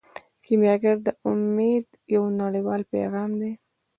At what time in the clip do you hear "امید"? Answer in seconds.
1.29-1.85